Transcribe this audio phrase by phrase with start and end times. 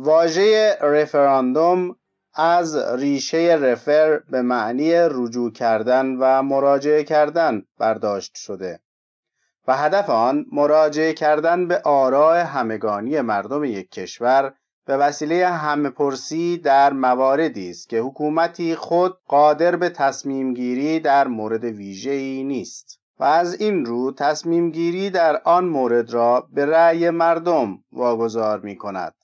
[0.00, 1.96] واژه رفراندوم
[2.34, 8.80] از ریشه رفر به معنی رجوع کردن و مراجعه کردن برداشت شده
[9.68, 14.54] و هدف آن مراجعه کردن به آراء همگانی مردم یک کشور
[14.86, 21.26] به وسیله همه پرسی در مواردی است که حکومتی خود قادر به تصمیم گیری در
[21.26, 27.10] مورد ویژه‌ای نیست و از این رو تصمیم گیری در آن مورد را به رأی
[27.10, 29.14] مردم واگذار می کند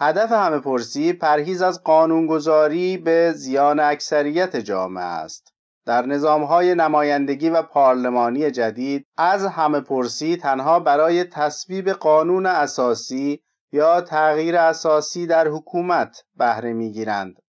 [0.00, 5.52] هدف همه پرسی پرهیز از قانونگذاری به زیان اکثریت جامعه است.
[5.86, 13.40] در نظامهای نمایندگی و پارلمانی جدید از همه پرسی تنها برای تصویب قانون اساسی
[13.72, 17.42] یا تغییر اساسی در حکومت بهره می‌گیرند.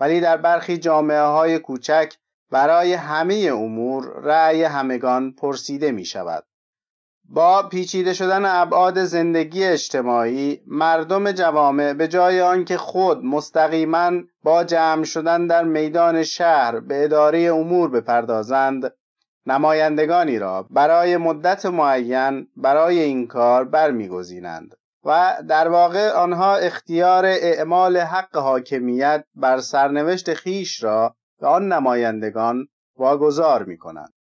[0.00, 2.14] ولی در برخی جامعه های کوچک
[2.50, 6.44] برای همه امور رأی همگان پرسیده می شود
[7.28, 14.12] با پیچیده شدن ابعاد زندگی اجتماعی مردم جوامع به جای آنکه خود مستقیما
[14.42, 18.92] با جمع شدن در میدان شهر به اداره امور بپردازند
[19.46, 27.96] نمایندگانی را برای مدت معین برای این کار برمیگزینند و در واقع آنها اختیار اعمال
[27.96, 34.13] حق حاکمیت بر سرنوشت خیش را به آن نمایندگان واگذار می کنند.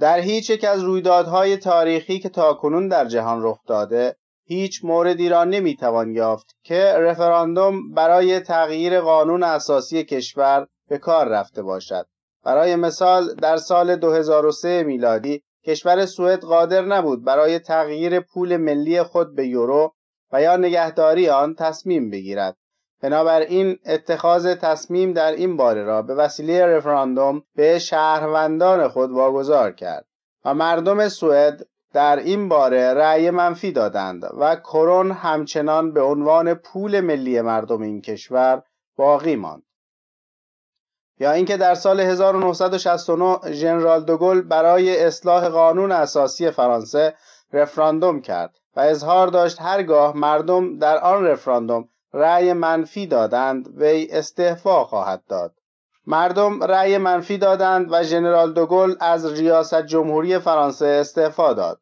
[0.00, 5.44] در هیچ یک از رویدادهای تاریخی که تاکنون در جهان رخ داده هیچ موردی را
[5.44, 12.06] نمی‌توان یافت که رفراندوم برای تغییر قانون اساسی کشور به کار رفته باشد.
[12.44, 19.34] برای مثال در سال 2003 میلادی کشور سوئد قادر نبود برای تغییر پول ملی خود
[19.34, 19.92] به یورو
[20.32, 22.56] و یا نگهداری آن تصمیم بگیرد.
[23.00, 30.06] بنابراین اتخاذ تصمیم در این باره را به وسیله رفراندوم به شهروندان خود واگذار کرد
[30.44, 37.00] و مردم سوئد در این باره رأی منفی دادند و کرون همچنان به عنوان پول
[37.00, 38.62] ملی مردم این کشور
[38.96, 39.62] باقی ماند.
[41.20, 47.14] یا اینکه در سال 1969 ژنرال دوگل برای اصلاح قانون اساسی فرانسه
[47.52, 54.84] رفراندوم کرد و اظهار داشت هرگاه مردم در آن رفراندوم رأی منفی دادند وی استعفا
[54.84, 55.54] خواهد داد.
[56.06, 61.80] مردم رأی منفی دادند و ژنرال دوگل از ریاست جمهوری فرانسه استعفا داد.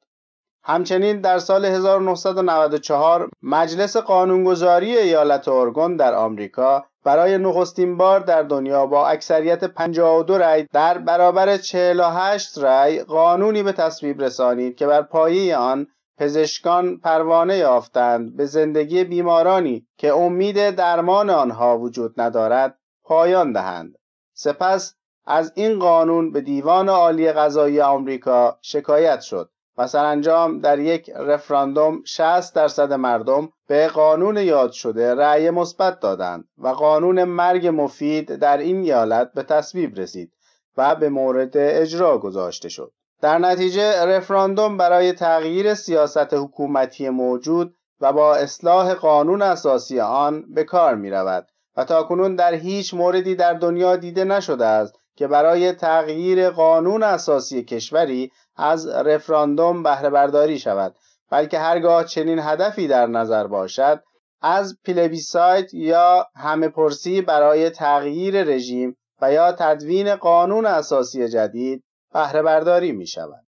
[0.62, 8.87] همچنین در سال 1994 مجلس قانونگذاری ایالت اورگون در آمریکا برای نخستین بار در دنیا
[8.87, 15.56] با اکثریت 52 رأی در برابر 48 رأی قانونی به تصویب رسانید که بر پایه
[15.56, 15.87] آن
[16.19, 23.99] پزشکان پروانه یافتند به زندگی بیمارانی که امید درمان آنها وجود ندارد پایان دهند.
[24.34, 24.95] سپس
[25.27, 32.03] از این قانون به دیوان عالی قضایی آمریکا شکایت شد و سرانجام در یک رفراندوم
[32.05, 38.59] 60 درصد مردم به قانون یاد شده رأی مثبت دادند و قانون مرگ مفید در
[38.59, 40.33] این ایالت به تصویب رسید
[40.77, 42.93] و به مورد اجرا گذاشته شد.
[43.21, 50.65] در نتیجه رفراندوم برای تغییر سیاست حکومتی موجود و با اصلاح قانون اساسی آن به
[50.65, 51.47] کار می رود
[51.77, 57.65] و تاکنون در هیچ موردی در دنیا دیده نشده است که برای تغییر قانون اساسی
[57.65, 60.95] کشوری از رفراندوم بهره برداری شود
[61.31, 64.03] بلکه هرگاه چنین هدفی در نظر باشد
[64.43, 72.43] از پلبیسایت یا همه پرسی برای تغییر رژیم و یا تدوین قانون اساسی جدید بهره
[72.43, 73.45] برداری می شود.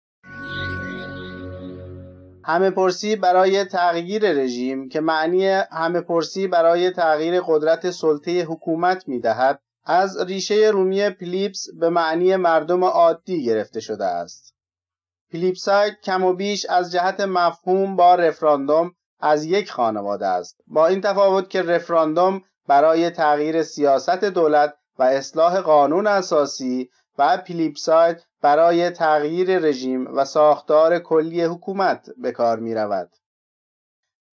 [2.43, 9.19] همه پرسی برای تغییر رژیم که معنی همه پرسی برای تغییر قدرت سلطه حکومت می
[9.19, 14.55] دهد از ریشه رومی plebs به معنی مردم عادی گرفته شده است.
[15.31, 21.01] plebiscite کم و بیش از جهت مفهوم با رفراندوم از یک خانواده است با این
[21.01, 29.59] تفاوت که رفراندوم برای تغییر سیاست دولت و اصلاح قانون اساسی و plebiscite برای تغییر
[29.59, 33.09] رژیم و ساختار کلی حکومت به کار می رود.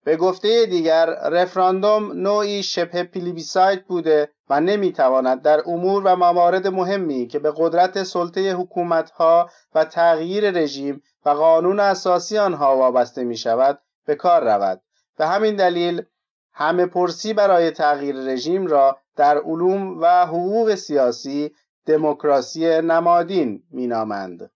[0.06, 7.27] به گفته دیگر رفراندوم نوعی شبه plebiscite بوده و نمی‌تواند در امور و موارد مهمی
[7.27, 13.80] که به قدرت سلطه حکومتها و تغییر رژیم و قانون اساسی آنها وابسته می شود
[14.06, 14.81] به کار رود
[15.18, 16.06] به همین دلیل
[16.53, 21.51] همه پرسی برای تغییر رژیم را در علوم و حقوق سیاسی
[21.85, 24.51] دموکراسی نمادین مینامند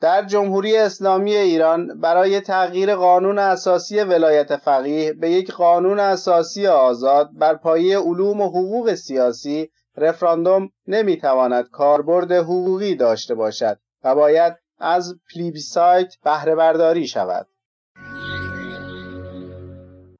[0.00, 7.30] در جمهوری اسلامی ایران برای تغییر قانون اساسی ولایت فقیه به یک قانون اساسی آزاد
[7.32, 15.14] بر پایه علوم و حقوق سیاسی رفراندوم نمی‌تواند کاربرد حقوقی داشته باشد و باید از
[15.34, 17.46] پلیبیسایت بهره برداری شود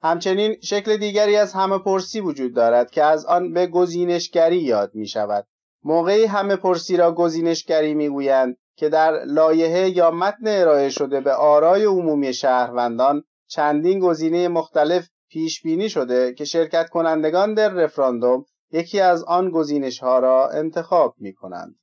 [0.03, 5.07] همچنین شکل دیگری از همه پرسی وجود دارد که از آن به گزینشگری یاد می
[5.07, 5.47] شود.
[5.87, 11.33] موقعی همه پرسی را گزینشگری می گویند که در لایحه یا متن ارائه شده به
[11.33, 19.01] آرای عمومی شهروندان چندین گزینه مختلف پیش بینی شده که شرکت کنندگان در رفراندوم یکی
[19.01, 21.77] از آن گزینش ها را انتخاب می کنند.